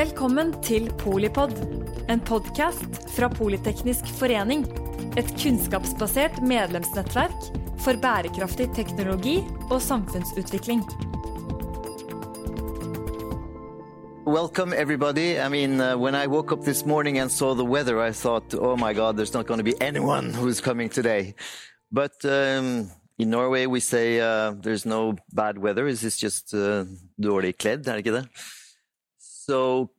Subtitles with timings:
[0.00, 1.50] Velkommen til Polipod,
[2.08, 4.62] en podkast fra Politeknisk forening.
[5.20, 7.48] Et kunnskapsbasert medlemsnettverk
[7.84, 9.34] for bærekraftig teknologi
[9.68, 10.80] og samfunnsutvikling.
[14.24, 15.36] Welcome, everybody.
[15.36, 18.54] I mean, uh, when I woke up this morning and saw the weather, I thought,
[18.54, 21.34] oh my God, there's not going to be anyone who's coming today.
[21.92, 25.86] But um, in Norway, we say uh, there's no bad weather.
[25.88, 26.86] It's just uh,
[27.20, 28.24] dårlig kledd, er det ikke det?
[29.50, 29.90] So,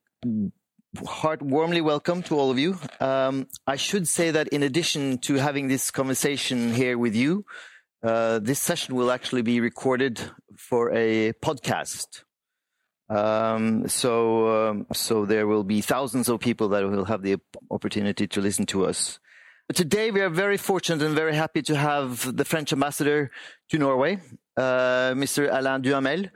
[1.05, 2.78] heart warmly welcome to all of you.
[3.02, 7.44] Um, I should say that in addition to having this conversation here with you,
[8.02, 10.22] uh, this session will actually be recorded
[10.56, 12.23] for a podcast.
[13.09, 17.36] Um, so, um, so there will be thousands of people that will have the
[17.70, 19.20] opportunity to listen to us.
[19.73, 23.31] Today, we are very fortunate and very happy to have the French ambassador
[23.70, 24.22] to Norway,
[24.56, 25.50] uh, Mr.
[25.52, 26.30] Alain Duhamel.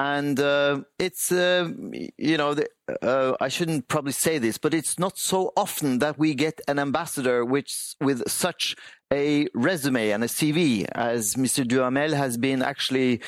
[0.00, 1.68] And uh, it's, uh,
[2.16, 2.68] you know, the,
[3.02, 6.78] uh, I shouldn't probably say this, but it's not so often that we get an
[6.78, 8.74] ambassador which, with such
[9.12, 11.68] a resume and a CV as Mr.
[11.68, 13.20] Duhamel has been actually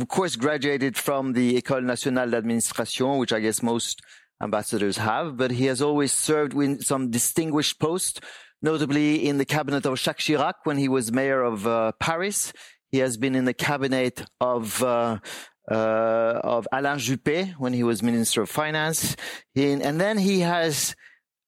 [0.00, 4.00] of course, graduated from the École Nationale d'Administration, which I guess most
[4.42, 8.18] ambassadors have, but he has always served in some distinguished posts,
[8.60, 12.52] notably in the cabinet of Jacques Chirac when he was mayor of uh, Paris.
[12.90, 15.18] He has been in the cabinet of uh,
[15.70, 19.16] uh, of Alain Juppé when he was Minister of Finance,
[19.54, 20.94] he, and then he has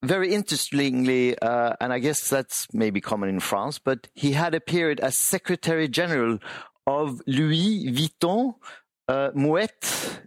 [0.03, 4.61] very interestingly, uh, and I guess that's maybe common in France, but he had a
[4.61, 6.39] period as Secretary General
[6.87, 8.55] of Louis Vuitton,
[9.09, 10.21] uh, Moet,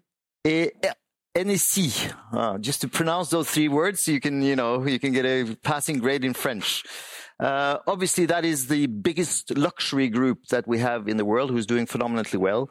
[0.44, 0.98] et
[1.36, 2.14] NSC.
[2.34, 5.56] Uh, just to pronounce those three words, you can, you know, you can get a
[5.64, 6.84] passing grade in French.
[7.40, 11.66] Uh, obviously, that is the biggest luxury group that we have in the world, who's
[11.66, 12.70] doing phenomenally well.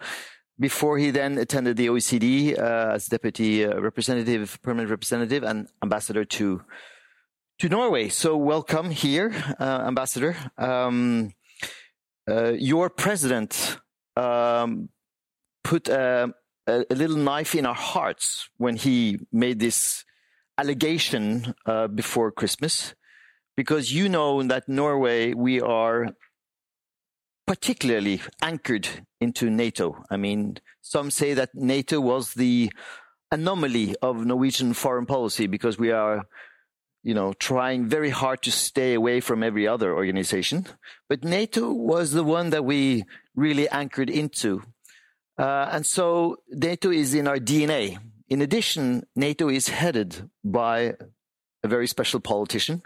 [0.61, 6.25] Before he then attended the OECD uh, as deputy uh, representative, permanent representative, and ambassador
[6.25, 6.63] to
[7.61, 8.09] to Norway.
[8.09, 10.37] So, welcome here, uh, ambassador.
[10.57, 11.33] Um,
[12.29, 13.79] uh, your president
[14.17, 14.89] um,
[15.65, 16.35] put a,
[16.67, 20.05] a, a, little knife in our hearts when he made this
[20.59, 22.95] allegation uh, before Christmas,
[23.57, 26.09] because you know that Norway, we are
[27.49, 28.89] particularly anchored
[29.21, 30.05] into NATO.
[30.11, 32.71] I mean, some say that NATO was the
[33.33, 36.27] anomaly of Norwegian foreign policy because we are
[37.03, 40.67] you know, trying very hard to stay away from every other organization.
[41.09, 43.05] But NATO was the one that we
[43.35, 44.63] really anchored into.
[45.39, 47.99] Uh, and so NATO is in our DNA.
[48.29, 50.95] In addition, NATO is headed by
[51.63, 52.83] a very special politician.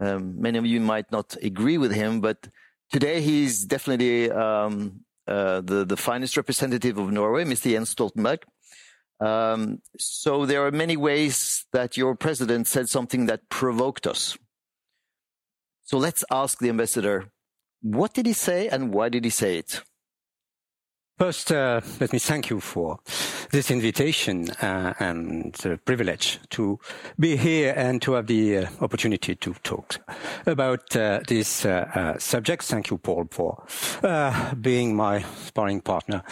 [0.00, 2.48] Um, many of you might not agree with him, but
[2.90, 7.70] today he's definitely um, uh, the, the finest representative of Norway, Mr.
[7.70, 8.42] Jens Stoltenberg.
[9.20, 14.36] Um, so there are many ways that your president said something that provoked us.
[15.84, 17.30] So let's ask the ambassador,
[17.82, 19.82] what did he say and why did he say it?
[21.20, 22.98] First, uh, let me thank you for
[23.50, 26.78] this invitation uh, and the privilege to
[27.18, 29.98] be here and to have the uh, opportunity to talk
[30.46, 32.62] about uh, this uh, uh, subject.
[32.62, 33.62] Thank you, Paul, for
[34.62, 36.22] being my sparring partner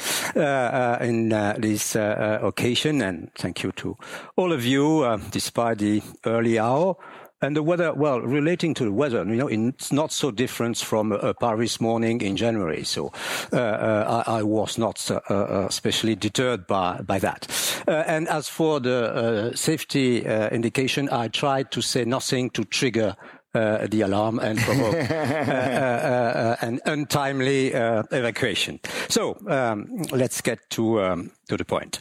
[1.03, 1.29] in
[1.59, 3.95] this occasion, and thank you to
[4.37, 6.97] all of you, despite the early hour.
[7.41, 11.13] And the weather, well, relating to the weather, you know, it's not so different from
[11.13, 12.83] a, Paris morning in January.
[12.83, 13.13] So
[13.53, 17.47] uh, uh, I, I, was not uh, uh especially deterred by, by that.
[17.87, 23.15] Uh, and as for the uh, safety indication, I tried to say nothing to trigger
[23.55, 28.81] uh, the alarm and provoke uh, uh, an untimely evacuation.
[29.09, 31.99] So um, let's get to um, to the point.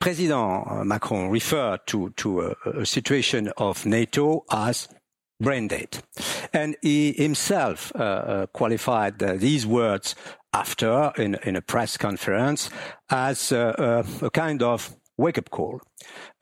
[0.00, 4.88] President Macron referred to, to a, a situation of NATO as
[5.40, 6.02] brain dead.
[6.52, 10.14] And he himself uh, uh, qualified uh, these words
[10.52, 12.70] after in, in, a press conference
[13.10, 15.80] as uh, uh, a kind of wake up call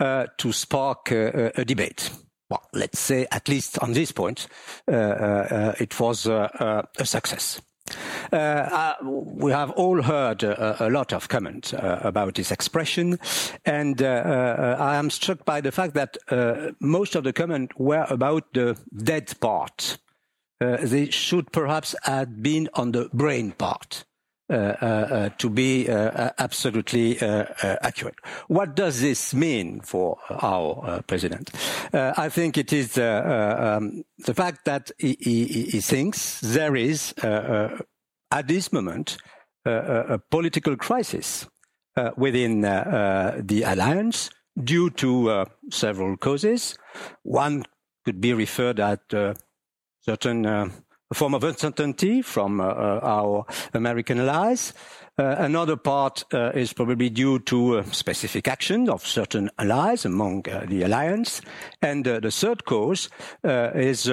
[0.01, 2.11] uh, to spark a debate.
[2.49, 4.47] Well, let's say at least on this point,
[4.87, 7.61] it was a success.
[8.33, 13.19] Uh, uh, we have all heard a, a lot of comments uh, about this expression,
[13.65, 17.75] and uh, uh, I am struck by the fact that uh, most of the comments
[17.79, 19.99] were about the dead part.
[20.59, 24.05] they should perhaps have been on the brain part.
[24.49, 28.15] Uh, uh, uh, to be absolutely accurate.
[28.47, 31.51] What does this mean for our president?
[31.93, 38.47] I think it is um, the fact that he, he, he thinks there is at
[38.47, 39.17] this moment
[39.67, 41.49] uh, a, political crisis
[41.97, 44.31] uh, within uh, the alliance,
[44.63, 46.79] due to uh, several causes.
[47.25, 47.65] One
[48.05, 49.35] could be referred at uh,
[50.03, 50.47] certain
[51.11, 54.73] uh, form of uncertainty from uh, uh, our American allies.
[55.19, 60.47] Uh, another part uh, is probably due to uh, specific action of certain allies among
[60.47, 61.41] uh, the alliance.
[61.81, 63.09] And the third cause
[63.43, 64.05] is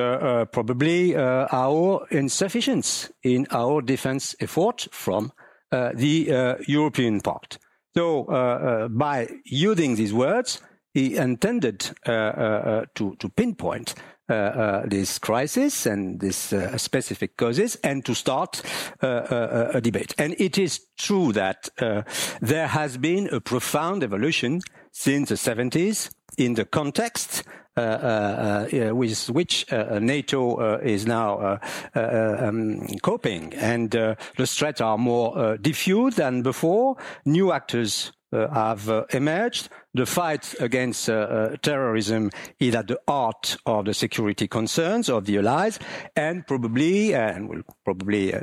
[0.52, 5.34] probably our insufficiency in our defense effort from
[5.72, 7.58] the European part.
[7.96, 10.62] So by using these words,
[10.94, 13.96] he intended to, pinpoint
[14.30, 18.62] Uh, uh, this crisis and this uh, specific causes and to start
[19.02, 20.16] uh, a debate.
[20.18, 21.68] And it is true that
[22.40, 24.62] there has been a profound evolution
[24.94, 27.44] since the 70s in the context
[27.76, 31.60] uh, uh, uh, with which NATO is now
[31.96, 33.52] um, coping.
[33.56, 36.98] And the threats are more diffuse than before.
[37.26, 39.70] New actors uh, have uh, emerged.
[39.94, 45.38] The fight against uh, terrorism is at the heart of the security concerns of the
[45.38, 45.80] allies,
[46.16, 48.34] and probably, and we'll probably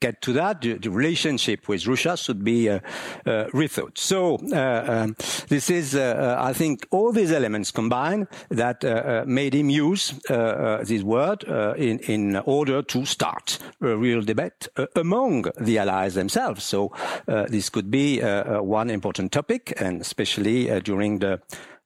[0.00, 2.80] get to that, the, the, relationship with Russia should be uh,
[3.26, 3.98] uh, rethought.
[3.98, 5.16] So uh, um,
[5.48, 8.82] this is, uh, uh, I think, all these elements combined that
[9.26, 11.44] made him use this word
[11.76, 16.64] in, in order to start a real debate among the allies themselves.
[16.64, 16.92] So
[17.26, 21.40] this could be one important topic, and especially during the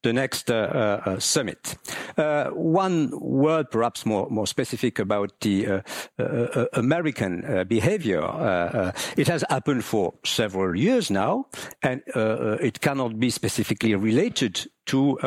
[0.05, 1.77] the next uh, uh, uh, summit.
[2.17, 5.81] Uh, one word, perhaps more, more specific about the uh,
[6.19, 8.23] uh, American behavior.
[9.17, 11.47] it has happened for several years now,
[11.83, 12.03] and
[12.61, 15.19] it cannot be specifically related to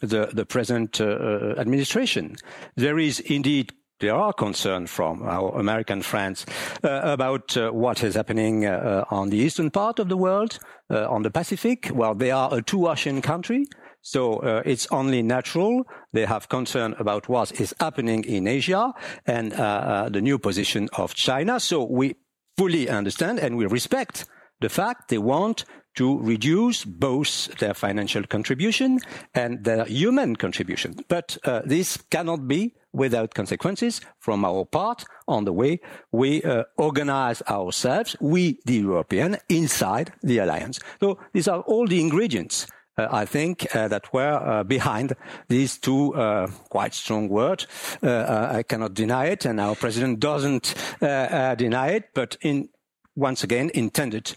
[0.00, 2.36] the, the present administration.
[2.76, 6.44] There is indeed there are concerns from our American friends
[6.82, 10.58] uh, about uh, what is happening uh, on the eastern part of the world,
[10.90, 11.90] on the Pacific.
[11.92, 13.66] Well, they are a two ocean country.
[14.04, 15.84] So uh, it's only natural.
[16.12, 18.92] They have concern about what is happening in Asia
[19.26, 21.58] and uh, uh, the new position of China.
[21.58, 22.16] So we
[22.58, 24.26] fully understand and we respect
[24.60, 25.64] the fact they want
[25.94, 29.00] to reduce both their financial contribution
[29.34, 30.96] and their human contribution.
[31.08, 35.80] But uh, this cannot be without consequences from our part on the way
[36.12, 40.78] we uh, organize ourselves, we the European, inside the alliance.
[41.00, 45.14] So these are all the ingredients Uh, I think, uh, that were uh, behind
[45.48, 47.66] these two uh, quite strong words.
[48.00, 52.68] Uh, I cannot deny it, and our president doesn't deny it, but in
[53.16, 54.36] once again intended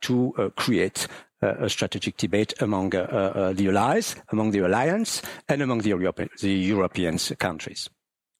[0.00, 1.08] to create
[1.42, 7.18] a strategic debate among the allies, among the alliance, and among the, Europe the European
[7.38, 7.90] countries.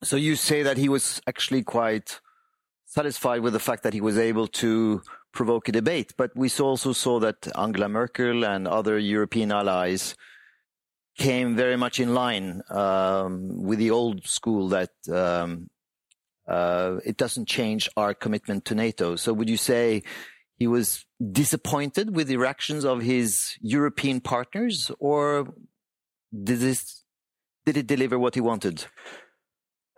[0.03, 2.21] So you say that he was actually quite
[2.87, 5.03] satisfied with the fact that he was able to
[5.39, 6.15] provoke a debate.
[6.17, 10.17] But we also saw that Angela Merkel and other European allies
[11.17, 15.71] came very much in line um, with the old school that um,
[16.49, 19.15] uh, it doesn't change our commitment to NATO.
[19.15, 20.03] So would you say
[20.57, 21.07] he was
[21.43, 25.47] disappointed with the reactions of his European partners, or
[26.33, 27.05] did this
[27.65, 28.87] did it deliver what he wanted?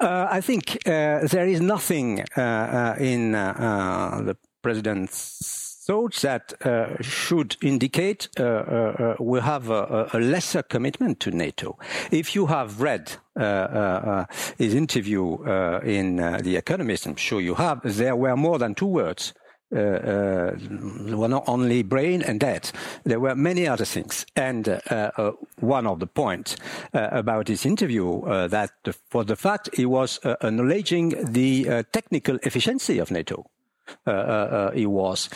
[0.01, 6.55] Uh, I think uh, there is nothing uh, uh in uh, the president's thoughts that
[6.65, 11.79] uh, should indicate uh, uh, we have a, a, lesser commitment to NATO.
[12.13, 14.25] If you have read uh, uh,
[14.57, 18.87] his interview uh, in The Economist, I'm sure you have, there were more than two
[18.87, 19.35] words.
[19.73, 20.51] Uh,
[21.15, 22.73] were not only brain and debt.
[23.05, 24.27] There were many other things.
[24.35, 24.67] And
[25.61, 26.57] one of the points
[26.93, 28.71] about this interview that
[29.11, 33.47] for the fact he was acknowledging the technical efficiency of NATO.
[34.07, 35.29] Uh, uh, uh, he was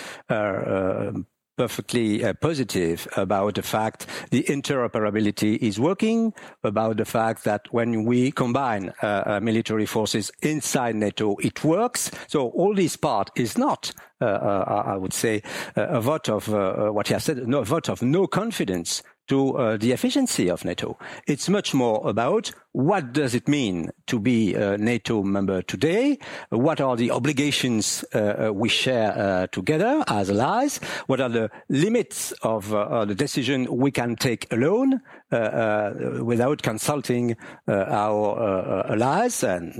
[1.56, 6.32] perfectly uh, positive about the fact the interoperability is working,
[6.64, 12.11] about the fact that when we combine uh, uh, military forces inside NATO, it works.
[12.26, 15.42] So all this part is not, I would say,
[15.76, 19.93] a vote of what he has said, no, a vote of no confidence to the
[19.93, 20.99] efficiency of NATO.
[21.26, 26.19] It's much more about what does it mean to be a NATO member today?
[26.50, 30.78] What are the obligations uh, uh, we share uh, together as allies?
[31.07, 35.36] What are the limits of uh, the decision we can take alone uh, uh, Uh,
[35.36, 37.36] uh, without consulting
[37.66, 39.72] uh, our allies and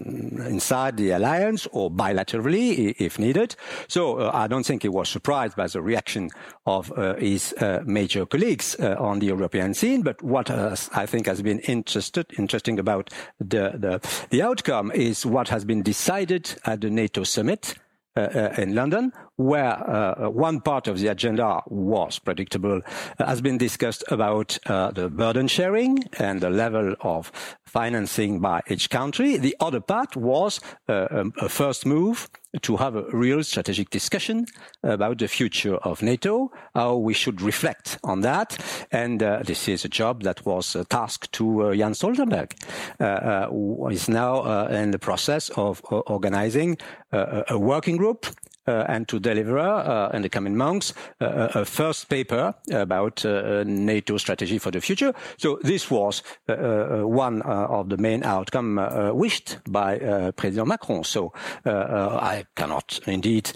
[0.49, 3.55] inside the alliance or bilaterally if needed?
[3.87, 6.31] So I don't think he was surprised by the reaction
[6.67, 10.03] of his major colleagues on the European scene.
[10.03, 15.49] But what I think has been interested, interesting about the, the, the outcome is what
[15.51, 17.75] has been decided at the NATO summit
[18.17, 22.81] uh, uh, in London, where uh, one part of the agenda was predictable,
[23.19, 27.33] uh, has been discussed about uh, the burden sharing and the level of
[27.67, 29.37] financing by each country.
[29.37, 32.29] The other part was uh, um, a first move
[32.63, 34.47] to have a real strategic discussion
[34.85, 38.57] about the future of NATO, how we should reflect on that.
[38.93, 42.53] And uh, this is a job that was uh, tasked to uh, Jens Stoltenberg,
[43.01, 46.79] uh, uh, who is now uh, in the process of organizing
[47.11, 48.31] a working group uh,
[48.67, 53.63] Uh, and to deliver uh, in the coming months uh, a first paper about uh,
[53.67, 55.13] NATO strategy for the future.
[55.37, 58.81] So this was uh, one of the main outcome
[59.13, 59.99] wished by
[60.37, 61.05] President Macron.
[61.05, 61.35] So
[61.67, 63.53] I cannot indeed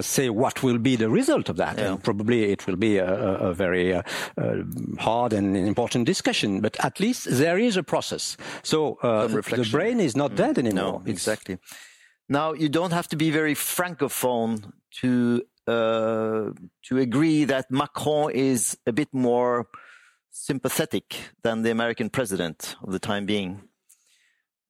[0.00, 1.76] say what will be the result of that.
[1.76, 1.96] Yeah.
[2.02, 3.14] probably it will be a,
[3.50, 4.00] a very
[5.00, 8.38] hard and important discussion, but at least there is a process.
[8.62, 10.36] So the brain is not mm.
[10.36, 11.02] dead anymore.
[11.04, 11.58] No, exactly.
[12.28, 16.50] Now, you don't have to be very francophone to uh,
[16.88, 19.66] to agree that Macron is a bit more
[20.30, 23.62] sympathetic than the American president of the time being.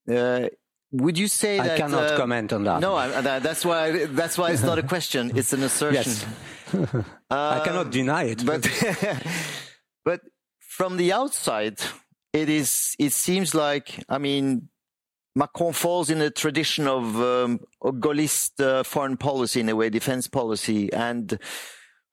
[0.08, 0.48] Uh,
[0.92, 1.74] would you say I that?
[1.74, 2.80] I cannot uh, comment on that.
[2.80, 4.06] No, I, that's why.
[4.06, 6.12] That's why it's not a question; it's an assertion.
[6.72, 7.04] Yes.
[7.30, 8.44] I cannot deny it.
[8.44, 8.66] But
[10.04, 10.20] but
[10.58, 11.78] from the outside,
[12.32, 12.96] it is.
[12.98, 14.02] It seems like.
[14.08, 14.68] I mean,
[15.34, 20.28] Macron falls in the tradition of um, Gaullist uh, foreign policy, in a way, defense
[20.28, 21.38] policy, and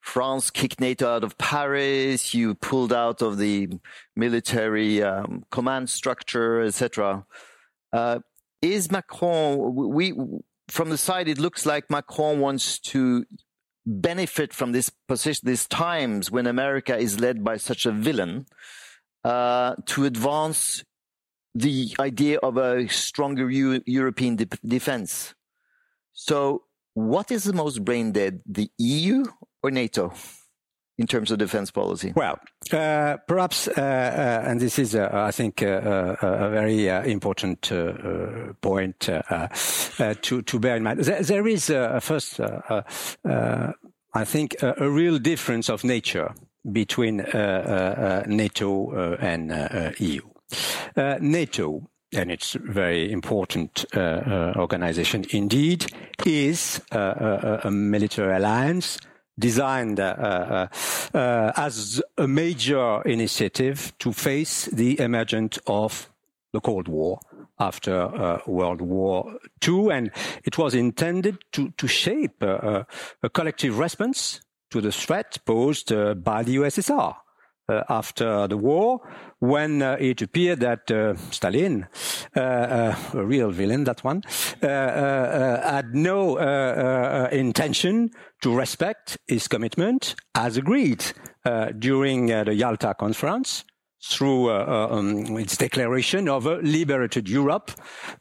[0.01, 2.33] France kicked NATO out of Paris.
[2.33, 3.69] You pulled out of the
[4.15, 7.25] military um, command structure, etc.
[7.93, 8.19] Uh,
[8.61, 9.75] is Macron?
[9.75, 10.13] We
[10.67, 13.25] from the side, it looks like Macron wants to
[13.85, 18.45] benefit from this position, these times when America is led by such a villain,
[19.23, 20.83] uh, to advance
[21.53, 25.33] the idea of a stronger European de- defense.
[26.13, 29.25] So, what is the most brain dead, the EU
[29.63, 30.13] or NATO?
[31.01, 32.13] in terms of defense policy?
[32.15, 32.39] Well,
[32.71, 37.01] uh, perhaps, uh, uh, and this is, uh, I think, uh, uh, a very uh,
[37.03, 40.99] important uh, uh, point to, to bear in mind.
[40.99, 41.65] There, there is,
[42.01, 42.39] first,
[44.13, 46.33] I think, a, a, real difference of nature
[46.71, 47.17] between
[48.27, 50.30] NATO and EU.
[50.95, 55.85] Uh, NATO, and it's a very important uh, uh, organization indeed,
[56.25, 58.99] is a, a military alliance
[59.41, 66.09] designed uh, uh, uh, as a major initiative to face the emergence of
[66.53, 67.19] the Cold War
[67.59, 70.11] after World War II, and
[70.43, 72.85] it was intended to, to shape a
[73.33, 74.41] collective response
[74.71, 75.89] to the threat posed
[76.23, 77.15] by the USSR.
[77.71, 78.99] Uh, after the war
[79.39, 81.87] when uh, it appeared that uh, Stalin,
[82.35, 84.21] uh, uh, a real villain, that one,
[84.61, 86.37] uh, had no
[87.31, 88.11] intention
[88.41, 91.03] to respect his commitment as agreed
[91.79, 93.63] during the Yalta Conference
[94.03, 97.71] through uh, uh, um, its declaration of a liberated Europe.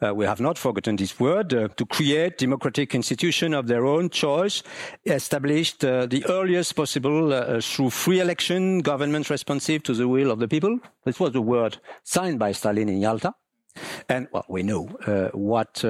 [0.00, 4.10] Uh, we have not forgotten this word uh, to create democratic institutions of their own
[4.10, 4.62] choice,
[5.06, 10.38] established uh, the earliest possible uh, through free election, government responsive to the will of
[10.38, 10.78] the people.
[11.04, 13.34] This was the word signed by Stalin in Yalta.
[14.08, 14.86] And well, we know
[15.32, 15.82] what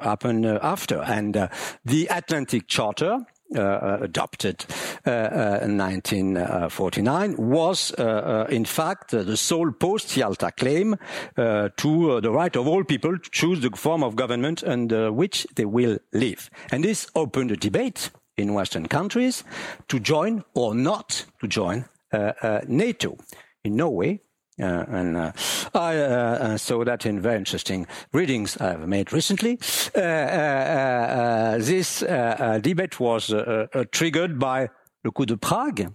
[0.00, 1.02] happened after.
[1.02, 1.50] And
[1.84, 4.64] the Atlantic Charter, Uh, uh, adopted
[5.06, 7.92] uh, uh in 1949 was
[8.48, 10.96] in fact the sole post-Yalta claim
[11.36, 15.66] to the right of all people to choose the form of government under which they
[15.66, 16.48] will live.
[16.72, 19.44] And this opened a debate in Western countries
[19.88, 21.84] to join or not to join
[22.66, 23.18] NATO.
[23.62, 24.20] In Norway,
[24.60, 25.32] uh, and uh,
[25.74, 29.58] I uh, uh, saw that in very interesting readings I've made recently.
[29.96, 33.32] Uh, uh, this debate was
[33.90, 34.68] triggered by
[35.02, 35.92] the coup de Prague,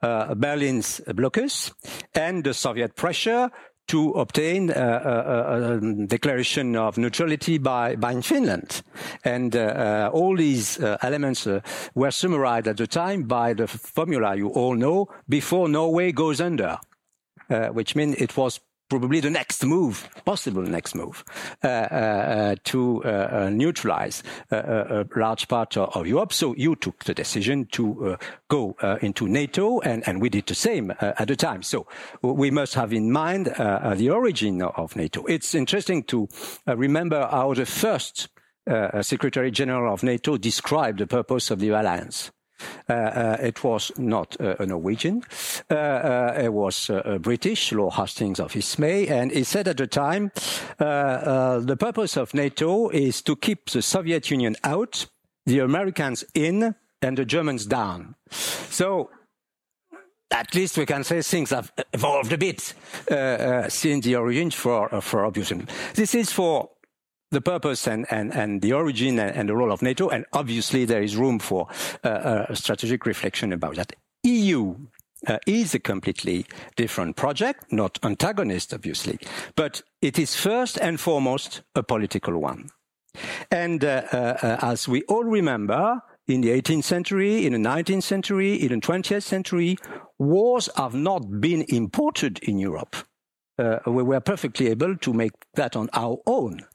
[0.00, 1.72] Berlin's blocus,
[2.14, 3.50] and the Soviet pressure
[3.88, 8.82] to obtain a, a, declaration of neutrality by, by Finland.
[9.24, 11.46] And uh, uh, all these uh, elements
[11.94, 16.78] were summarized at the time by the formula you all know before Norway goes under.
[17.48, 21.24] Uh, which means it was probably the next move, possible next move,
[21.62, 26.32] uh, uh, to uh, uh neutralize uh, a large part of Europe.
[26.32, 28.16] So you took the decision to
[28.48, 31.62] go into NATO, and, and, we did the same at the time.
[31.62, 31.86] So
[32.22, 35.24] we must have in mind the origin of NATO.
[35.26, 36.28] It's interesting to
[36.66, 38.28] remember how the first
[39.02, 42.30] Secretary General of NATO described the purpose of the alliance.
[42.88, 45.22] Uh, uh, it was not uh, a Norwegian.
[45.70, 50.30] it was a British, Lord Hastings of Ismay, and he said at the time,
[50.78, 55.06] the purpose of NATO is to keep the Soviet Union out,
[55.46, 58.14] the Americans in, and the Germans down.
[58.30, 59.10] So
[60.30, 62.74] at least we can say things have evolved a bit
[63.10, 65.70] uh, uh, since the origin for, uh, for obvious reasons.
[65.94, 66.70] This is for
[67.30, 70.84] the purpose and, and, and the origin and, and, the role of NATO, and obviously
[70.84, 71.68] there is room for
[72.04, 73.92] uh, a strategic reflection about that.
[74.22, 74.76] EU
[75.26, 79.18] uh, is a completely different project, not antagonist, obviously,
[79.56, 82.68] but it is first and foremost a political one.
[83.50, 88.54] And uh, uh, as we all remember, in the 18th century, in the 19th century,
[88.54, 89.78] in the 20th century,
[90.18, 92.96] wars have not been imported in Europe.
[93.58, 96.66] Uh, we were perfectly able to make that on our own uh,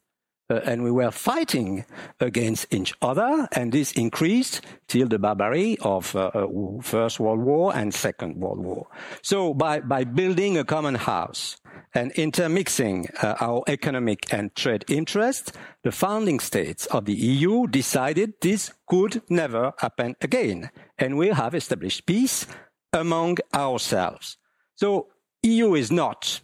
[0.58, 1.86] and we were fighting
[2.20, 7.76] against each other, and this increased till the barbarity of uh, uh, First World War
[7.76, 8.88] and Second World War.
[9.22, 11.58] So by, by building a common house
[11.94, 15.52] and intermixing uh, our economic and trade interests,
[15.84, 21.56] the founding states of the EU decided this could never happen again, and we have
[21.56, 22.46] established peace
[22.94, 24.38] among ourselves.
[24.76, 25.08] So
[25.44, 26.42] EU is not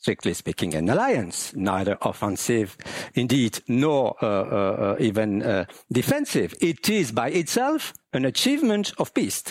[0.00, 2.76] strictly speaking, an alliance, neither offensive,
[3.14, 6.54] indeed, nor uh, uh, even uh, defensive.
[6.60, 9.44] It is by itself an achievement of peace,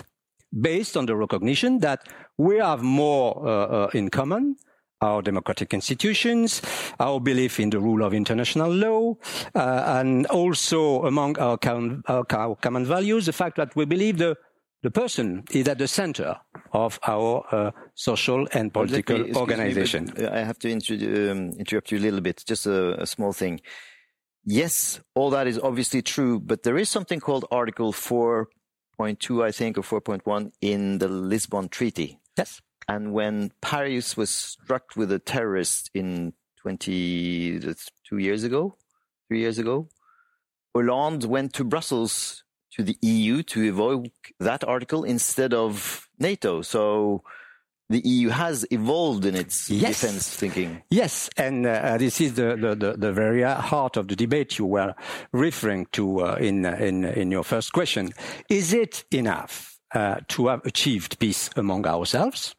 [0.60, 2.02] based on the recognition that
[2.38, 4.56] we have more uh, uh, in common.
[5.02, 6.62] Our democratic institutions,
[7.00, 9.16] our belief in the rule of international law,
[9.56, 12.26] uh, and also among our, com- our
[12.56, 14.36] common values, the fact that we believe the
[14.82, 16.38] the person is at the center
[16.72, 20.06] of our uh, social and political me, organization.
[20.18, 23.60] Me, I have to um, interrupt you a little bit, just a, a, small thing.
[24.46, 29.78] Yes, all that is obviously true, but there is something called Article 4.2, I think,
[29.78, 32.22] or 4.1 in the Lisbon Treaty.
[32.38, 32.62] Yes.
[32.88, 38.78] And when Paris was struck with a terrorist in 20, two years ago,
[39.28, 39.90] three years ago,
[40.74, 44.06] Hollande went to Brussels to the EU to evoke
[44.40, 46.62] that article instead of NATO.
[46.62, 47.24] So
[47.90, 50.02] the EU has evolved in its yes.
[50.02, 50.82] defense thinking.
[50.90, 54.94] Yes, and uh, this is the, the, the, very heart of the debate you were
[55.32, 58.12] referring to uh, in, in, in your first question.
[58.50, 62.56] Is it enough uh, to have achieved peace among ourselves?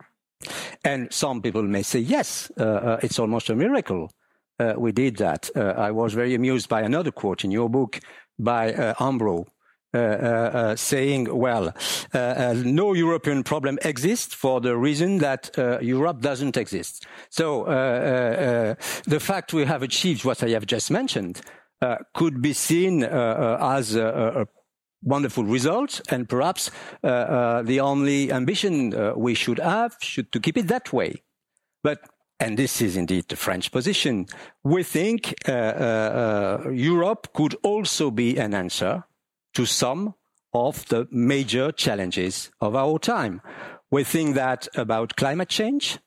[0.84, 4.10] And some people may say, yes, uh, uh, it's almost a miracle.
[4.58, 5.48] Uh, we did that.
[5.56, 8.00] I was very amused by another quote in your book
[8.40, 9.44] by uh, uh, uh,
[9.92, 11.74] Uh, uh, uh, saying, well,
[12.14, 15.50] no European problem exists for the reason that
[15.82, 17.06] Europe doesn't exist.
[17.28, 21.40] So the fact we have achieved what I have just mentioned
[22.14, 24.06] could be seen as a,
[24.42, 24.46] a
[25.02, 26.70] wonderful result, and perhaps
[27.02, 31.16] uh, uh, the only ambition uh, we should have should to keep it that way.
[31.82, 31.98] But
[32.38, 34.26] and this is indeed the French position.
[34.62, 39.04] We think Europe could also be an answer
[39.54, 40.14] to some
[40.52, 43.40] of the major challenges of our time.
[43.90, 45.98] We think that about climate change,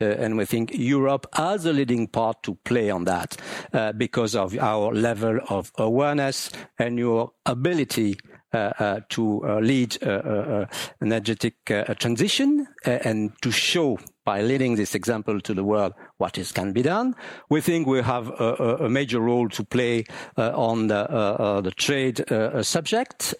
[0.00, 3.36] uh, and we think Europe has a leading part to play on that
[3.72, 8.16] uh, because of our level of awareness and your ability
[8.52, 10.66] uh, uh to uh, lead uh,
[11.00, 11.54] energetic
[11.98, 16.82] transition and to show by leading this example to the world what is can be
[16.82, 17.16] done.
[17.48, 20.04] We think we have a, a major role to play
[20.36, 23.34] uh, on the, uh, uh the trade uh, uh, subject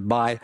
[0.00, 0.38] by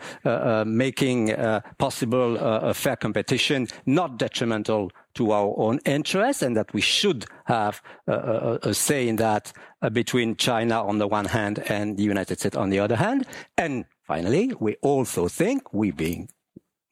[0.65, 1.35] making
[1.77, 7.81] possible a fair competition, not detrimental to our own interests, and that we should have
[8.07, 9.53] a, a say in that
[9.91, 13.25] between China on the one hand and the United States on the other hand.
[13.57, 16.29] And finally, we also think, we being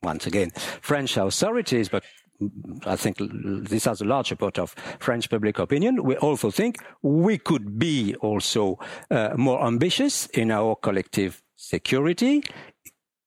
[0.04, 2.04] once again French authorities, but
[2.86, 6.04] I think this has a large part of French public opinion.
[6.04, 12.44] We also think we could be also uh, more ambitious in our collective security,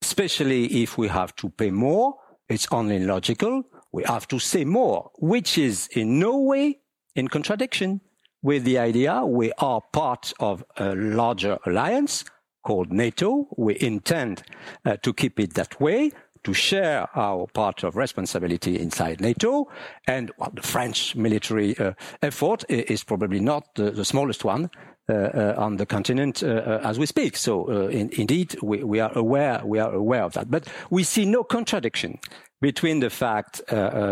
[0.03, 2.16] especially if we have to pay more.
[2.49, 3.64] It's only logical.
[3.92, 6.81] We have to say more, which is in no way
[7.14, 8.01] in contradiction
[8.42, 12.25] with the idea we are part of a larger alliance
[12.62, 13.49] called NATO.
[13.57, 14.42] We intend
[14.85, 16.12] uh, to keep it that way
[16.44, 19.68] to share our part of responsibility inside NATO.
[20.07, 24.70] And well, the French military uh, effort is probably not the, the smallest one.
[25.11, 27.35] Uh, uh, on the continent uh, uh, as we speak.
[27.35, 30.51] So uh, in, indeed, we, we, are aware we are aware of that.
[30.51, 32.18] But we see no contradiction
[32.61, 33.62] between the fact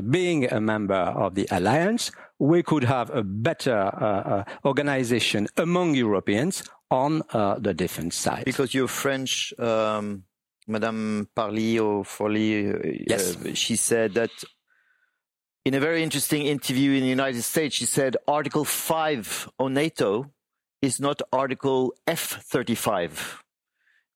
[0.08, 7.18] being a member of the alliance, we could have a better organization among Europeans on
[7.60, 8.46] the defense side.
[8.46, 9.52] Because you're French.
[9.58, 10.22] Um
[10.66, 13.36] Madame Parly or Folly, uh, yes.
[13.36, 14.30] Uh, she said that
[15.64, 20.30] in a very interesting interview in the United States, she said Article 5 on NATO
[20.82, 23.38] is not Article F35.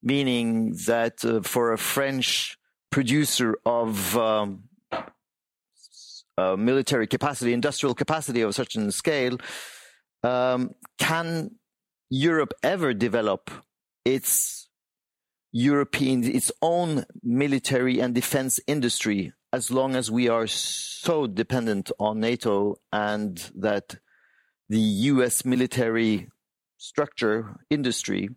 [0.03, 2.57] meaning that uh, for a French
[2.91, 4.65] producer of um,
[6.39, 9.37] uh, military capacity, industrial capacity of such a scale,
[10.23, 11.51] um, can
[12.09, 13.51] Europe ever develop
[14.05, 14.70] its
[15.53, 22.21] European, its own military and defense industry as long as we are so dependent on
[22.21, 23.97] NATO and that
[24.69, 26.29] the US military
[26.77, 28.29] structure industry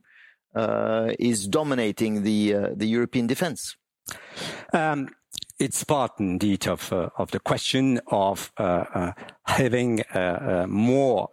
[0.55, 3.75] uh, is dominating the uh, the European defense?
[4.73, 5.09] Um,
[5.59, 9.11] it's part indeed of uh, of the question of uh, uh,
[9.45, 11.29] having uh, more,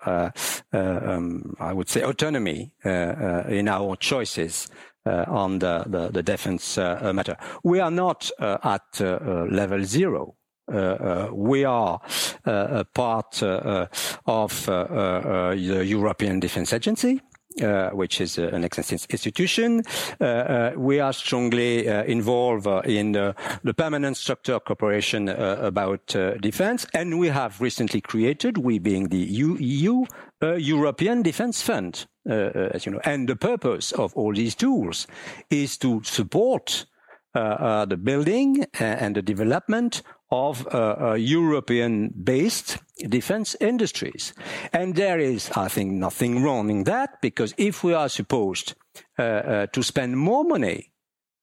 [0.73, 4.69] um, I would say, autonomy in our choices.
[5.07, 7.35] Uh, on the, the, the defense uh, uh, matter.
[7.65, 10.37] We are not at level zero.
[10.71, 12.01] Uh, we are
[12.47, 13.87] uh, a part uh,
[14.27, 17.21] of the European Defence Agency.
[17.61, 19.83] Uh, which is uh, an institution.
[20.21, 26.07] Uh, we are strongly involved in the permanent structure cooperation about
[26.41, 30.07] defense, and we have recently created, we being the EU,
[30.41, 33.01] European Defense Fund, as you know.
[33.05, 35.07] And the purpose of all these tools
[35.51, 36.87] is to support
[37.35, 42.79] the building and the development of uh, uh, European-based
[43.09, 44.33] defense industries.
[44.73, 48.75] And there is, I think, nothing wrong in that, because if we are supposed
[49.19, 50.93] uh, uh to spend more money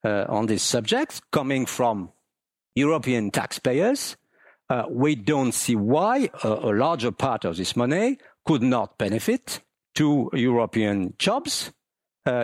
[0.03, 2.11] uh, on this subject coming from
[2.75, 4.17] European taxpayers,
[4.69, 9.61] uh, we don't see why a larger part of this money could not benefit
[9.97, 11.71] to European jobs,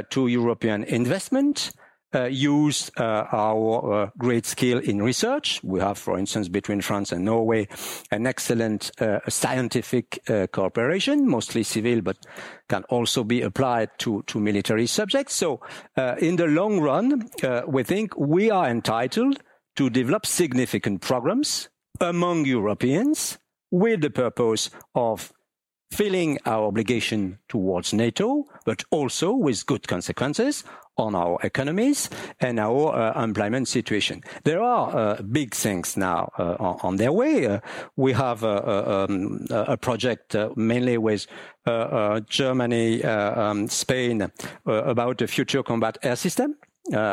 [0.09, 1.73] to European investment,
[2.13, 5.59] uh, use uh, our uh, great skill in research.
[5.63, 7.67] We have, for instance, between France and Norway,
[8.11, 12.17] an excellent uh, scientific uh, cooperation, mostly civil, but
[12.69, 15.35] can also be applied to, to military subjects.
[15.35, 15.61] So,
[15.97, 17.29] uh, in the long run,
[17.67, 19.41] we think we are entitled
[19.75, 23.37] to develop significant programs among Europeans
[23.71, 25.33] with the purpose of
[25.93, 30.63] filling our obligation towards NATO, but also with good consequences
[30.97, 34.21] on our economies and our uh, employment situation.
[34.43, 37.47] There are uh, big things now uh, on, their way.
[37.47, 37.59] Uh,
[37.95, 41.27] we have a, um, a project uh, mainly with
[41.65, 44.31] uh, Germany, um, Spain
[44.65, 46.55] about the future combat air system,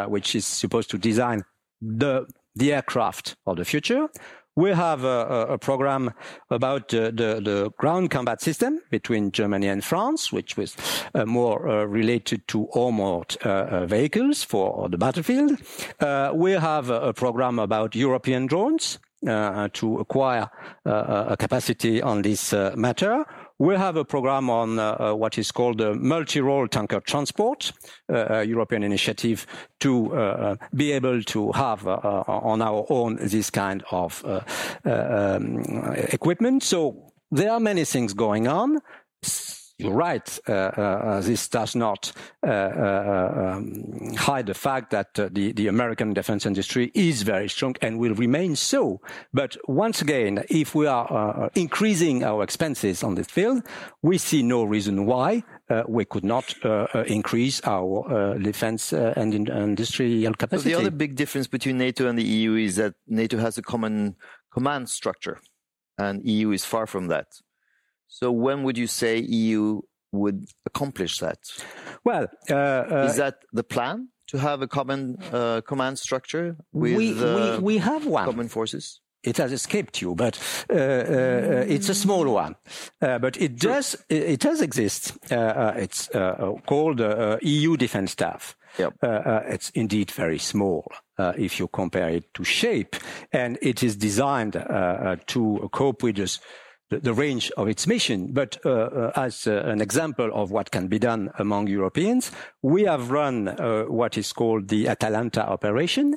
[0.08, 1.44] which is supposed to design
[1.80, 4.08] the the aircraft of the future.
[4.56, 6.12] We have a, a program
[6.50, 10.76] about the, the, the, ground combat system between Germany and France, which was
[11.14, 15.52] uh, more uh, related to armored uh, uh vehicles for the battlefield.
[16.00, 18.98] Uh, we have a, a, program about European drones.
[19.26, 20.48] Uh, to acquire
[20.86, 23.26] a capacity on this matter.
[23.60, 27.72] We have a program on uh, uh, what is called the multi-role tanker transport,
[28.08, 29.46] uh, a European initiative
[29.80, 34.24] to uh, be able to have on our own this kind of
[34.86, 35.58] um,
[35.94, 36.62] equipment.
[36.62, 38.80] So there are many things going on
[39.80, 40.38] you're right.
[40.48, 42.12] Uh, uh, uh, this does not
[42.42, 48.14] um, hide the fact that the, the American defense industry is very strong and will
[48.14, 49.00] remain so.
[49.32, 53.62] But once again, if we are increasing our expenses on this field,
[54.02, 59.34] we see no reason why uh, we could not uh, uh, increase our defense and
[59.34, 60.70] in industrial capacity.
[60.70, 64.16] the other big difference between NATO and the EU is that NATO has a common
[64.52, 65.40] command structure,
[65.96, 67.26] and EU is far from that.
[68.10, 69.80] So when would you say EU
[70.12, 71.38] would accomplish that?
[72.04, 76.96] Well, uh, uh, is that the plan to have a common uh, command structure with
[76.96, 78.26] we, we, we have one.
[78.26, 79.00] common forces?
[79.22, 80.38] it has escaped you, but
[80.70, 82.56] uh, uh, it's a small one.
[83.00, 85.16] Uh, but it does it, does exist.
[85.30, 87.00] Uh, uh, it's uh, called
[87.42, 88.56] EU Defence Staff.
[88.78, 88.94] Yep.
[89.48, 90.86] it's indeed very small
[91.18, 92.96] if you compare it to SHAPE,
[93.32, 96.38] and it is designed to cope with this
[96.90, 98.32] the, the range of its mission.
[98.32, 102.30] But uh, uh, as uh, an example of what can be done among Europeans,
[102.62, 106.14] we have run uh, what is called the Atalanta operation,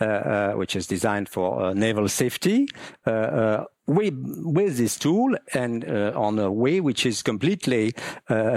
[0.00, 2.68] uh, uh, which is designed for naval safety.
[3.88, 5.84] We, with this tool and
[6.16, 7.94] on a way which is completely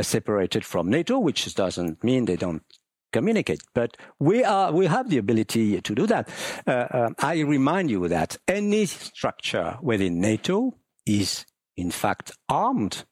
[0.01, 2.63] separated from NATO, which doesn't mean they don't
[3.11, 3.61] communicate.
[3.73, 6.29] But we are we have the ability to do that.
[6.65, 11.45] Uh, uh, I remind you that any structure within NATO is
[11.79, 13.05] in fact armed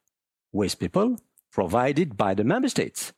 [0.51, 1.17] with people
[1.51, 3.13] provided by the member states.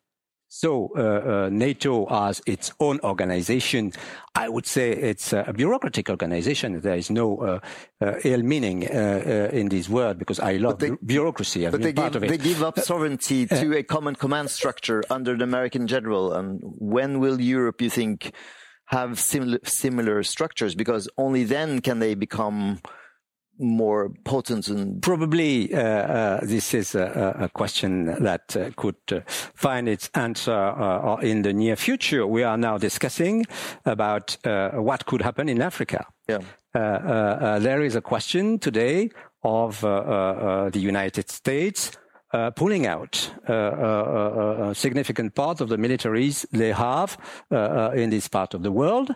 [0.51, 3.93] So uh, uh, NATO has its own organization.
[4.33, 6.81] I would say it's a bureaucratic organization.
[6.81, 7.59] There is no uh,
[8.01, 11.67] uh ill meaning uh, uh, in this word because I love they, bureaucracy.
[11.67, 15.43] I've but they give, they give, up sovereignty to a common command structure under the
[15.43, 16.33] American general.
[16.33, 18.33] And when will Europe, you think,
[18.85, 20.73] have similar, similar structures?
[20.73, 22.79] Because only then can they become
[23.59, 29.19] more potent and probably uh, uh, this is a, a question that uh, could uh,
[29.27, 32.25] find its answer uh, in the near future.
[32.25, 33.45] We are now discussing
[33.85, 36.05] about uh, what could happen in Africa.
[36.27, 36.39] Yeah.
[36.73, 39.09] there is a question today
[39.43, 41.91] of the United States
[42.31, 47.17] uh, pulling out uh, uh, a significant part of the militaries they have
[47.95, 49.15] in this part of the world.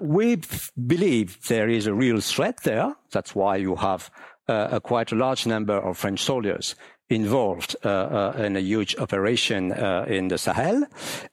[0.00, 0.38] we
[0.86, 2.94] believe there is a real threat there.
[3.10, 4.10] That's why you have
[4.48, 6.74] a quite a large number of French soldiers
[7.12, 10.84] involved uh, uh, in a huge operation uh, in the Sahel.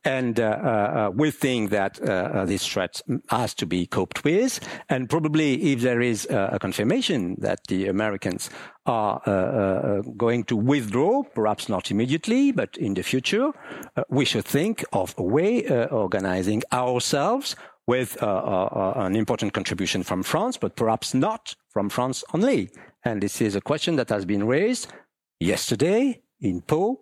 [0.03, 0.37] And
[1.15, 1.95] we think that
[2.47, 4.59] this threat has to be coped with.
[4.89, 8.49] And probably if there is a confirmation that the Americans
[8.89, 13.51] are uh, uh, going to withdraw, perhaps not immediately, but in the future,
[13.95, 20.57] uh, we should think of a way organizing ourselves with an important contribution from France,
[20.57, 22.69] but perhaps not from France only.
[23.03, 24.91] And this is a question that has been raised
[25.39, 26.99] yesterday in Pau,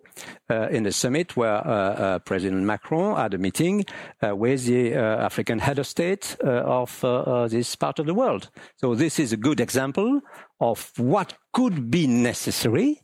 [0.50, 3.84] uh, in the summit where uh, uh, President Macron had a meeting
[4.22, 7.00] uh, with the uh, African head of state uh, of
[7.50, 8.50] this part of the world.
[8.76, 10.20] So this is a good example
[10.60, 13.02] of what could be necessary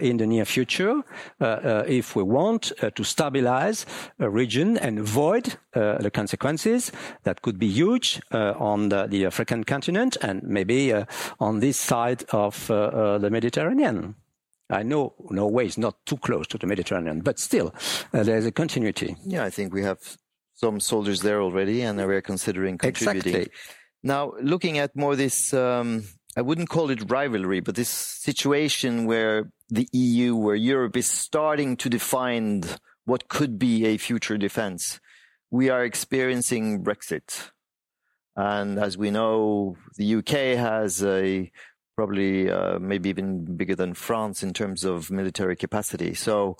[0.00, 1.02] in the near future
[1.38, 3.84] if we want to stabilize
[4.18, 6.90] a region and avoid the consequences
[7.24, 10.94] that could be huge on the, the, African continent and maybe
[11.38, 14.14] on this side of the Mediterranean.
[14.68, 17.74] I know Norway is not too close to the Mediterranean, but still,
[18.12, 19.16] uh, there's a continuity.
[19.24, 19.98] Yeah, I think we have
[20.54, 23.34] some soldiers there already, and we're considering contributing.
[23.34, 23.52] Exactly.
[24.02, 26.04] Now, looking at more this, um,
[26.36, 31.76] I wouldn't call it rivalry, but this situation where the EU, where Europe is starting
[31.76, 32.62] to define
[33.04, 35.00] what could be a future defense.
[35.50, 37.50] We are experiencing Brexit.
[38.34, 41.50] And as we know, the UK has a
[41.96, 46.14] probably uh, maybe even bigger than France in terms of military capacity.
[46.14, 46.56] So,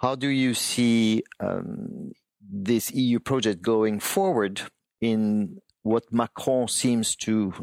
[0.00, 4.60] how do you see um, this EU project going forward
[5.00, 7.54] in what Macron seems to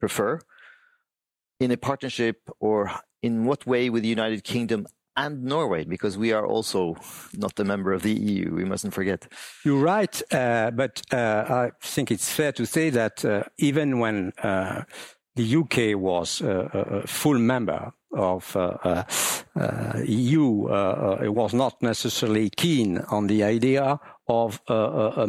[0.00, 0.38] prefer
[1.60, 2.90] in a partnership, or
[3.22, 4.86] in what way with the United Kingdom
[5.16, 6.96] and Norway, because we are also
[7.32, 8.54] not a member of the EU.
[8.54, 9.28] We mustn't forget.
[9.64, 14.32] You're right, uh, but uh, I think it's fair to say that uh, even when
[14.42, 14.82] uh,
[15.36, 19.04] the UK was a full member of uh,
[19.56, 25.26] uh, EU, uh, it was not necessarily keen on the idea of a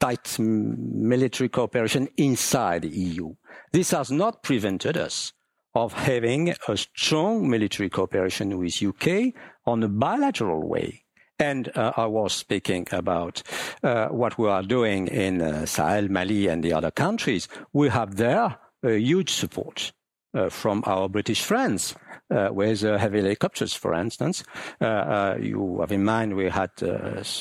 [0.00, 3.34] tight military cooperation inside the EU.
[3.72, 5.32] This has not prevented us
[5.74, 9.34] of having a strong military cooperation with UK
[9.66, 11.04] on a bilateral way.
[11.38, 13.42] And uh, I was speaking about
[13.82, 17.48] uh, what we are doing in uh, Sahel, Mali, and the other countries.
[17.72, 19.92] We have there huge support
[20.34, 21.94] uh, from our British friends.
[22.30, 24.44] Uh, with uh, heavy helicopters, for instance,
[24.82, 26.70] you have in mind we had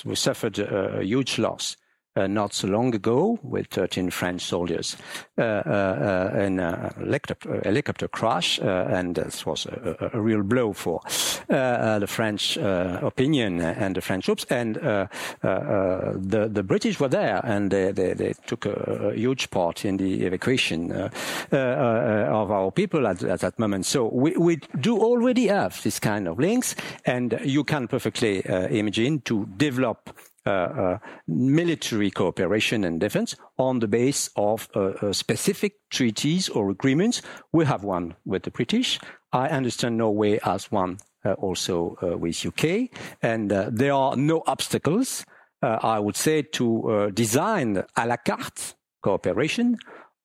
[0.06, 1.76] we suffered a huge loss
[2.18, 4.98] Uh, not so long ago with 13 French soldiers
[5.38, 10.42] uh, uh, uh in a helicopter, helicopter crash, uh, and this was a, a, real
[10.42, 11.00] blow for
[11.48, 14.46] the French opinion and the French troops.
[14.50, 19.86] And the the British were there, and they, they, they took a, a, huge part
[19.86, 23.86] in the evacuation of our people at, at, that moment.
[23.86, 26.76] So we, we do already have this kind of links,
[27.06, 33.36] and you can perfectly imagine to develop uh, uh, Uh, uh, military cooperation and defense
[33.58, 37.22] on the base of uh, uh, specific treaties or agreements.
[37.52, 38.98] We have one with the British.
[39.34, 41.00] I understand Norway has one
[41.38, 42.90] also with UK,
[43.22, 45.26] and there are no obstacles.
[45.62, 49.78] I would say to design a la carte cooperation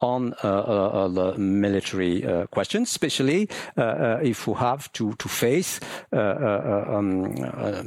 [0.03, 5.81] on uh, uh, the military uh, questions, especially if we have to, to face
[6.13, 7.35] um,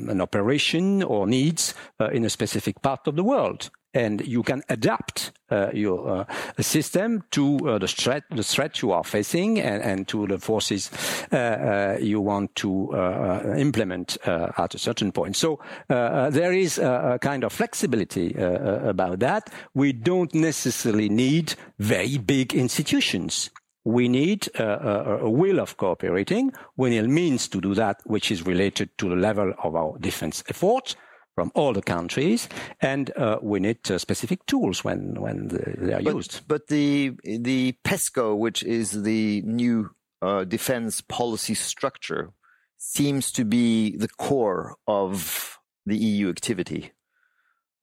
[0.10, 1.73] an operation or needs
[2.12, 7.23] in a specific part of the world and you can adapt uh, your uh, system
[7.31, 10.91] to uh, the threat the threat you are facing and, and to the forces
[11.31, 15.36] uh, uh, you want to uh, implement at a certain point.
[15.36, 19.49] So there is a, a, kind of flexibility about that.
[19.73, 23.49] We don't necessarily need very big institutions
[23.88, 26.51] we need a, a, will of cooperating.
[26.75, 30.43] We need means to do that, which is related to the level of our defense
[30.49, 30.95] efforts
[31.36, 32.48] from all the countries,
[32.82, 36.41] and uh, we need uh, specific tools when when they are but, used.
[36.48, 42.32] But the the PESCO, which is the new uh, defense policy structure,
[42.78, 46.91] seems to be the core of the EU activity.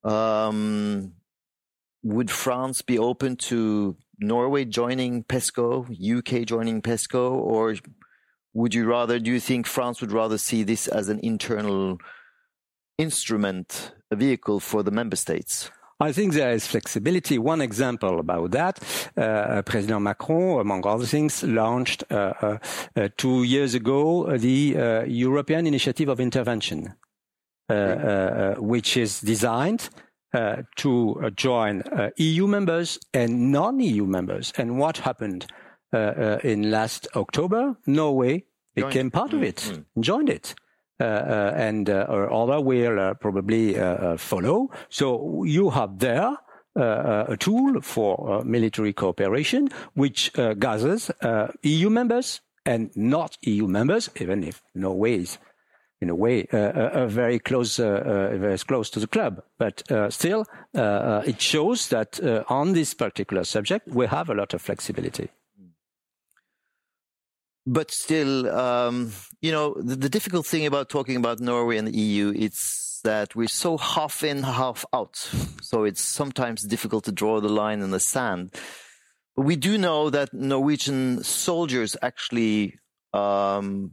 [0.03, 1.13] Um,
[2.03, 5.87] would France be open to Norway joining PESCO,
[6.19, 7.77] UK joining PESCO, or
[8.55, 11.99] would you rather, do you think France would rather see this as an internal
[12.99, 15.71] instrument, a vehicle for the member states?
[16.01, 17.39] I think there is flexibility.
[17.39, 18.81] One example about that,
[19.17, 22.59] uh, President Macron, among other things, launched uh, uh,
[22.97, 26.95] uh two years ago the uh, European Initiative of Intervention,
[27.69, 29.91] uh, which is designed
[30.35, 34.51] uh, to uh, join uh, EU members and non-EU members.
[34.57, 35.45] And what happened
[35.93, 37.77] in last October?
[37.87, 40.01] Norway became part of it, mm-hmm.
[40.01, 40.55] joined it.
[41.01, 44.71] Uh, uh, and uh, other will uh, probably uh, uh, follow.
[44.89, 46.37] So you have there
[46.77, 51.11] a tool for military cooperation, which gathers
[51.63, 55.39] EU members and not EU members, even if Norway is
[56.01, 59.43] in a way, uh, very close, very close to the club.
[59.59, 65.29] But still, it shows that on this particular subject, we have a lot of flexibility
[67.67, 71.99] but still, um, you know, the, the, difficult thing about talking about Norway and the
[71.99, 75.17] EU, it's that we're so half in, half out.
[75.61, 78.55] So it's sometimes difficult to draw the line in the sand.
[79.35, 82.79] But we do know that Norwegian soldiers actually
[83.13, 83.91] um,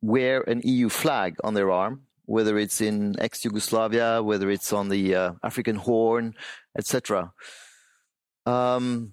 [0.00, 5.14] wear an EU flag on their arm, whether it's in ex-Yugoslavia, whether it's on the
[5.14, 6.34] uh, African Horn,
[6.78, 7.32] etc.
[8.46, 9.12] Um,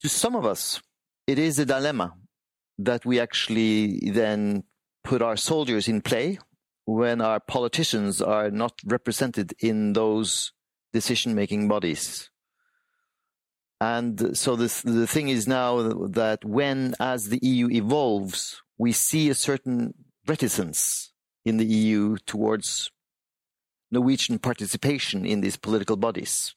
[0.00, 0.82] to some of us,
[1.28, 2.14] it is a dilemma
[2.78, 4.64] that we actually then
[5.04, 6.38] put our soldiers in play
[6.84, 10.52] when our politicians are not represented in those
[10.92, 12.30] decision-making bodies.
[13.80, 19.28] And so this, the thing is now that when, as the EU evolves, we see
[19.28, 19.94] a certain
[20.26, 21.12] reticence
[21.44, 22.90] in the EU towards
[23.90, 26.54] Norwegian participation in these political bodies.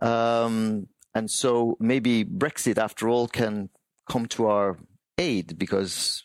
[0.00, 3.70] Um, and so maybe Brexit, after all, can
[4.08, 4.78] come to our
[5.18, 6.24] aid because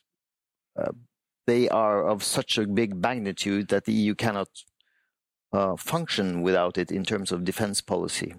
[1.45, 4.49] they are of such a big magnitude that the EU cannot
[5.51, 8.33] uh, function without it in terms of defense policy.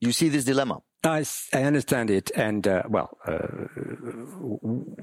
[0.00, 0.80] You see this dilemma?
[1.02, 2.30] I, I understand it.
[2.36, 3.38] And, uh, well, uh,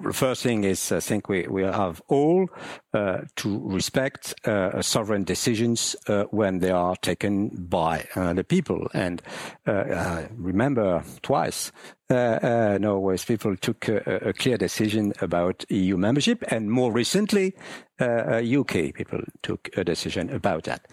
[0.03, 2.47] the first thing is I think we, we have all
[2.93, 8.87] uh, to respect uh, sovereign decisions uh, when they are taken by uh, the people.
[8.93, 9.21] And
[9.65, 11.71] remember twice,
[12.09, 17.55] Norway's people took a, a, clear decision about EU membership, and more recently,
[17.99, 20.87] UK people took a decision about that.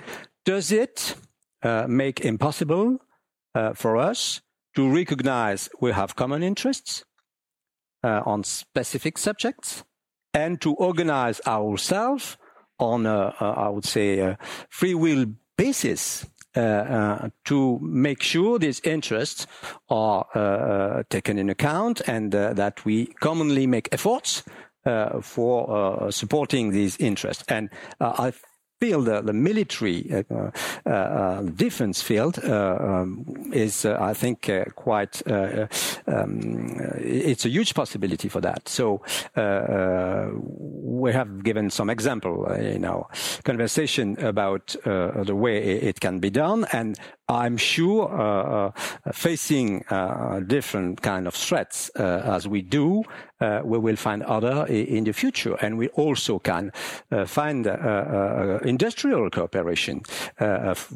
[0.45, 1.15] Does it
[1.63, 2.99] make impossible
[3.75, 4.41] for us
[4.75, 7.05] to recognize we have common interests
[8.03, 9.85] uh, on specific subjects
[10.33, 12.37] and to organize ourselves
[12.79, 18.59] on a, a I would say, a free will basis uh, uh, to make sure
[18.59, 19.47] these interests
[19.89, 24.45] are uh, taken in account and uh, that we commonly make efforts
[24.87, 27.43] uh, for supporting these interests.
[27.49, 28.33] And I
[28.81, 34.51] field, uh, the military uh, uh, uh, defense field, uh, um, is, uh, I think,
[34.75, 35.23] quite.
[36.07, 38.69] Um, it's a huge possibility for that.
[38.69, 39.01] So
[39.37, 43.07] we have given some example in our
[43.45, 50.41] conversation about the way it can be done, and I'm sure uh, uh, facing uh,
[50.41, 53.03] different kind of threats uh, as we do,
[53.41, 56.71] uh, we will find other in the future, and we also can
[57.11, 57.67] uh, find
[58.65, 60.03] industrial cooperation.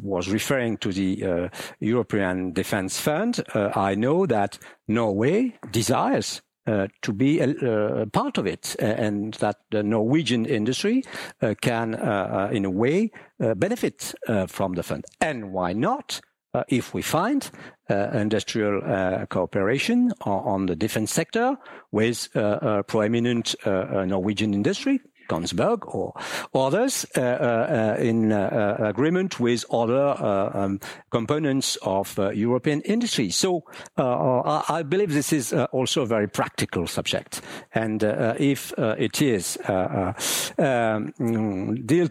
[0.03, 3.41] was referring to the European Defence Fund.
[3.55, 9.33] I know that Norway desires Uh, to be a, uh, part of it, uh, and
[9.35, 11.03] that the Norwegian industry
[11.41, 13.11] uh, can, uh, in a way,
[13.57, 14.15] benefit
[14.49, 15.05] from the fund.
[15.21, 16.21] And why not?
[16.69, 17.51] if we find
[17.89, 18.81] industrial
[19.29, 21.57] cooperation on, on, the defense sector
[21.93, 26.15] with a proeminent Norwegian industry, Kongsberg or
[26.55, 30.17] others uh, uh, in uh, agreement with other
[30.57, 33.31] um, components of European industry.
[33.31, 33.65] So
[33.97, 37.41] I believe this is also a very practical subject.
[37.75, 38.03] And
[38.39, 40.15] if it is um,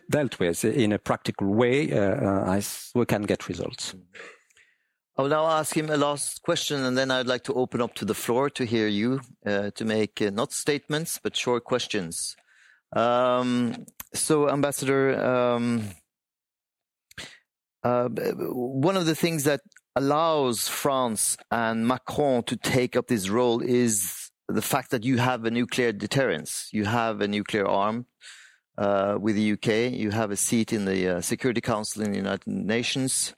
[0.10, 2.62] dealt with in a practical way, I,
[2.96, 3.96] we can get results.
[5.20, 8.06] I'll now ask him a last question, and then I'd like to open up to
[8.06, 12.36] the floor to hear you uh, to make uh, not statements but short questions.
[12.96, 15.84] Um, so, Ambassador, um,
[17.84, 19.62] uh, one of the things that
[19.96, 25.46] allows France and Macron to take up this role is the fact that you have
[25.46, 26.70] a nuclear deterrence.
[26.72, 28.06] You have a nuclear arm
[28.78, 29.94] uh, with the UK.
[29.94, 33.34] You have a seat in the uh, Security Council in the United Nations.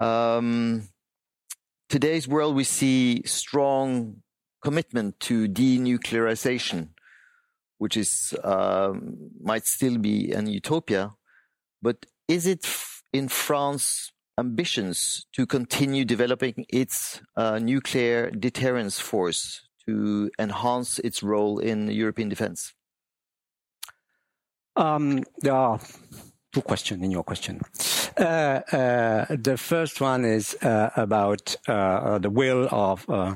[0.00, 0.88] Um,
[1.88, 4.22] today's world, we see strong
[4.62, 6.90] commitment to denuclearization,
[7.78, 11.14] which is um, might still be an utopia.
[11.80, 12.66] But is it
[13.12, 21.58] in France ambitions to continue developing its uh, nuclear deterrence force to enhance its role
[21.58, 22.74] in European defense?
[24.76, 25.80] Um, there are
[26.52, 27.60] two questions in your question.
[28.16, 33.34] Uh, uh, the first one is uh, about uh, the will of uh,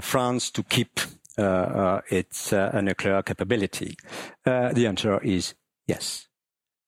[0.00, 1.00] France to keep
[1.40, 3.96] Uh, its uh, a nuclear capability.
[4.44, 5.54] Uh, the answer is
[5.86, 6.28] yes.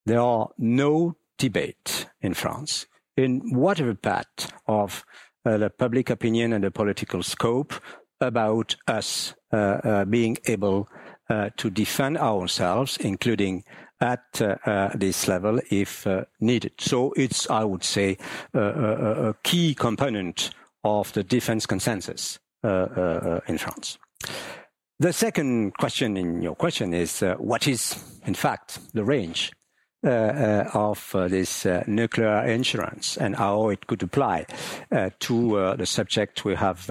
[0.05, 2.87] There are no debate in France
[3.17, 5.05] in whatever part of
[5.45, 7.73] the public opinion and the political scope
[8.21, 9.35] about us
[10.11, 10.89] being able
[11.57, 13.65] to defend ourselves, including
[14.03, 16.73] at uh, uh, this level if uh, needed.
[16.79, 18.19] So it's, I would say,
[18.53, 20.51] a key component
[20.85, 23.99] of the defense consensus in France.
[24.99, 29.53] The second question in your question is what is, in fact, the range
[30.05, 34.45] uh, uh, of uh, this nuclear insurance and how it could apply
[35.21, 36.91] to the subject we have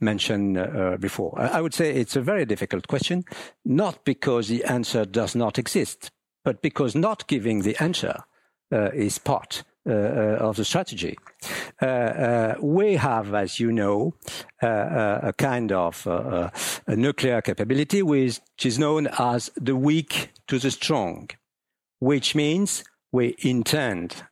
[0.00, 1.32] mentioned before.
[1.38, 3.24] I would say it's a very difficult question,
[3.64, 6.10] not because the answer does not exist,
[6.44, 8.24] but because not giving the answer
[8.70, 11.16] uh, is part uh, uh of the strategy.
[11.80, 14.14] Uh, uh, we have, as you know,
[14.62, 16.50] a kind of a
[16.96, 21.28] nuclear capability which is known as the weak to the strong,
[21.98, 24.22] which means we intend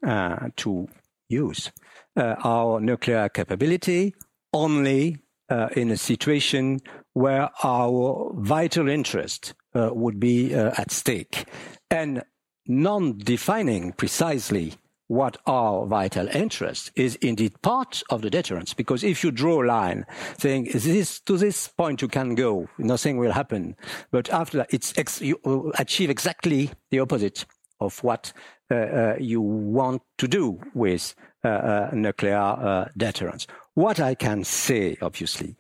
[0.57, 0.88] to
[1.28, 1.70] use
[2.16, 4.14] our nuclear capability
[4.52, 5.18] only
[5.50, 6.80] uh, in a situation
[7.12, 11.44] where our vital interest uh, would be uh, at stake
[11.90, 12.22] and
[12.66, 14.74] non-defining precisely
[15.14, 18.74] what our vital interests is indeed part of the deterrence.
[18.74, 20.04] Because if you draw a line
[20.38, 23.76] saying this to this point you can go, nothing will happen.
[24.10, 27.46] But after that, it's ex- you achieve exactly the opposite
[27.80, 28.32] of what
[28.70, 33.46] uh, uh, you want to do with uh, uh nuclear uh, deterrence.
[33.74, 35.56] What I can say, obviously,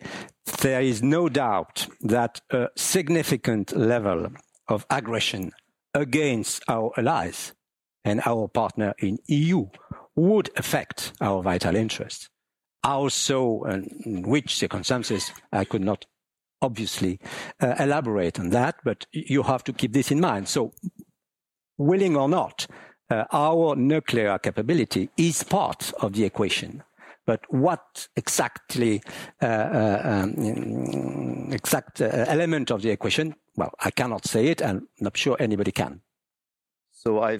[0.62, 4.28] there is no doubt that a significant level
[4.68, 5.52] of aggression
[5.92, 7.52] against our allies
[8.04, 9.66] and our partner in EU
[10.16, 12.28] would affect our vital interests.
[12.82, 16.06] Also, and in which circumstances I could not
[16.60, 17.18] obviously
[17.60, 20.48] uh, elaborate on that, but you have to keep this in mind.
[20.48, 20.72] So,
[21.78, 22.66] willing or not,
[23.10, 26.82] uh, our nuclear capability is part of the equation.
[27.26, 29.02] But what exactly,
[29.42, 34.78] uh, uh um, exact uh, element of the equation well, I cannot say it, and
[34.78, 36.00] I'm not sure anybody can.
[37.06, 37.38] So I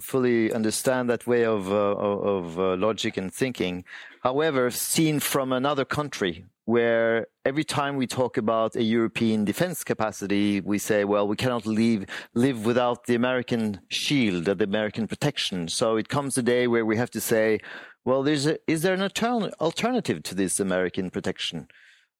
[0.00, 1.96] fully understand that way of uh,
[2.36, 3.84] of uh, logic and thinking.
[4.22, 10.60] However, seen from another country, where every time we talk about a European defense capacity,
[10.60, 15.68] we say, well, we cannot leave, live without the American shield, the American protection.
[15.68, 17.60] So it comes a day where we have to say,
[18.04, 21.66] well, a, is there an alternative to this American protection?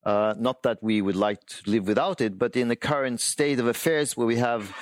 [0.05, 3.61] Uh, not that we would like to live without it, but in the current state
[3.61, 4.75] of affairs where we have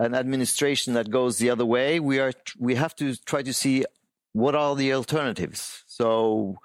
[0.00, 3.84] an administration that goes the other way, we are we have to try to see
[4.32, 5.84] what are the alternatives.
[5.86, 6.56] So,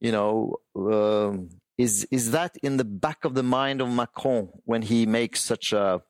[0.00, 1.48] you know, um,
[1.78, 5.72] is is that in the back of the mind of Macron when he makes such
[5.72, 6.02] a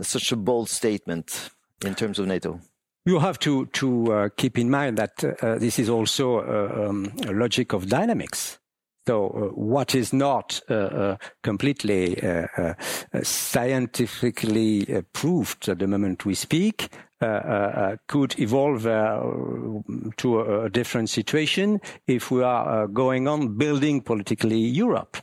[0.00, 1.50] such a bold statement
[1.84, 2.60] in terms of NATO?
[3.04, 7.12] You have to to uh, keep in mind that uh, this is also uh, um,
[7.26, 8.57] a logic of dynamics.
[9.08, 12.74] So uh, what is not uh, uh, completely uh, uh,
[13.22, 16.90] scientifically uh, proved at the moment we speak
[18.06, 18.82] could evolve
[20.16, 25.16] to a, different situation if we are going on building politically Europe.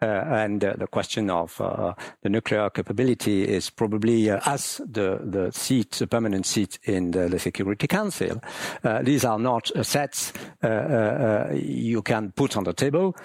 [0.00, 1.92] Uh, and uh, the question of uh,
[2.22, 7.38] the nuclear capability is probably as the, the seat, the permanent seat in the, the
[7.38, 8.40] Security Council.
[9.02, 10.32] these are not sets
[11.52, 13.16] you can put on the table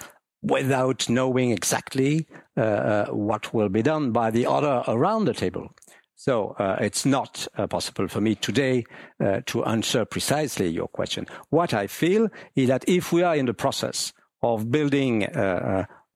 [0.42, 5.70] without knowing exactly what will be done by the other around the table.
[6.16, 8.84] So uh, it's not uh, possible for me today
[9.20, 11.26] uh, to answer precisely your question.
[11.50, 14.12] What I feel is that if we are in the process
[14.42, 15.26] of building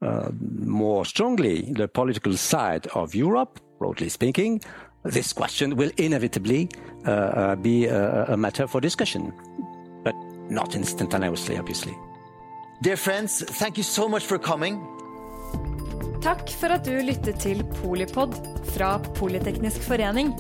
[0.03, 0.31] uh, uh, uh,
[0.65, 4.61] more strongly the political side of Europe, broadly speaking,
[5.05, 6.69] this question will inevitably
[7.63, 9.33] be a, a matter for discussion,
[10.05, 10.15] but
[10.51, 11.97] not instantaneously, obviously.
[12.83, 14.81] Dear friends, thank you so much for coming.
[16.23, 18.35] Takk for at du lyttet til Polipod
[18.75, 20.35] fra Politeknisk forening.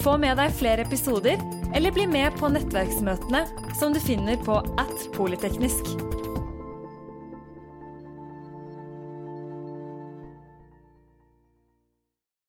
[0.00, 1.36] Få med deg flere episoder,
[1.74, 3.44] eller bli med på nettverksmøtene
[3.78, 5.84] som du finner på at polyteknisk.